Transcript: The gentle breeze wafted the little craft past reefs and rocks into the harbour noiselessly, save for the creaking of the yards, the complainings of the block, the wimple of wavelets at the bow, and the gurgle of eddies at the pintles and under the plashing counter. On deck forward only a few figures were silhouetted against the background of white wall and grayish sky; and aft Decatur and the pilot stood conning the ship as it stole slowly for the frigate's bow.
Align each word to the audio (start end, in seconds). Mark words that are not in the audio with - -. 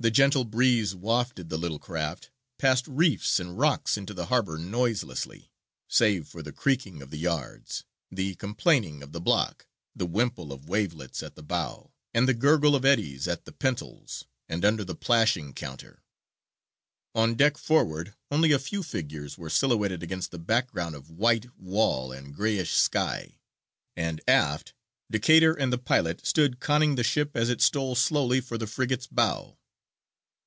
The 0.00 0.12
gentle 0.12 0.44
breeze 0.44 0.94
wafted 0.94 1.48
the 1.48 1.58
little 1.58 1.80
craft 1.80 2.30
past 2.56 2.86
reefs 2.86 3.40
and 3.40 3.58
rocks 3.58 3.96
into 3.96 4.14
the 4.14 4.26
harbour 4.26 4.56
noiselessly, 4.56 5.50
save 5.88 6.28
for 6.28 6.40
the 6.40 6.52
creaking 6.52 7.02
of 7.02 7.10
the 7.10 7.16
yards, 7.18 7.82
the 8.08 8.36
complainings 8.36 9.02
of 9.02 9.10
the 9.10 9.20
block, 9.20 9.66
the 9.96 10.06
wimple 10.06 10.52
of 10.52 10.68
wavelets 10.68 11.20
at 11.20 11.34
the 11.34 11.42
bow, 11.42 11.90
and 12.14 12.28
the 12.28 12.34
gurgle 12.34 12.76
of 12.76 12.84
eddies 12.84 13.26
at 13.26 13.44
the 13.44 13.50
pintles 13.50 14.24
and 14.48 14.64
under 14.64 14.84
the 14.84 14.94
plashing 14.94 15.52
counter. 15.52 16.04
On 17.16 17.34
deck 17.34 17.58
forward 17.58 18.14
only 18.30 18.52
a 18.52 18.60
few 18.60 18.84
figures 18.84 19.36
were 19.36 19.50
silhouetted 19.50 20.04
against 20.04 20.30
the 20.30 20.38
background 20.38 20.94
of 20.94 21.10
white 21.10 21.52
wall 21.58 22.12
and 22.12 22.32
grayish 22.32 22.70
sky; 22.72 23.40
and 23.96 24.20
aft 24.28 24.74
Decatur 25.10 25.54
and 25.54 25.72
the 25.72 25.76
pilot 25.76 26.24
stood 26.24 26.60
conning 26.60 26.94
the 26.94 27.02
ship 27.02 27.32
as 27.34 27.50
it 27.50 27.60
stole 27.60 27.96
slowly 27.96 28.40
for 28.40 28.56
the 28.56 28.68
frigate's 28.68 29.08
bow. 29.08 29.56